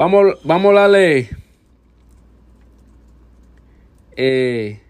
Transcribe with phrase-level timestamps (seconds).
[0.00, 1.28] Vamos, vamos a darle
[4.16, 4.80] eh,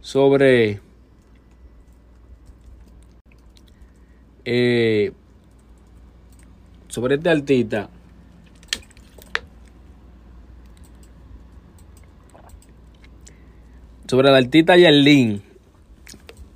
[0.00, 0.78] sobre
[4.44, 5.10] eh,
[6.86, 7.90] sobre este artista
[14.06, 15.42] sobre la artista Yerlin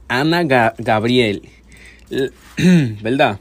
[0.07, 1.43] Ana Ga- Gabriel
[3.03, 3.41] ¿verdad?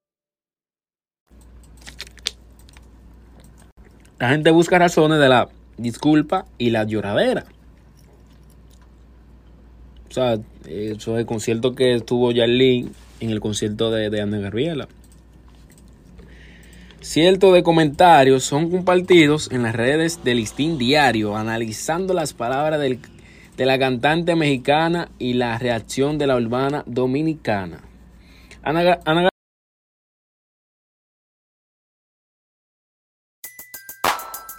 [4.21, 7.45] La gente busca razones de la disculpa y la lloradera.
[10.09, 10.37] O sea,
[10.67, 14.87] eso es el concierto que estuvo Yarlin en el concierto de, de Ana Gabriela.
[16.99, 22.99] Cierto de comentarios son compartidos en las redes del Listín Diario, analizando las palabras del-
[23.57, 27.79] de la cantante mexicana y la reacción de la urbana dominicana.
[28.61, 29.30] Ana, Ana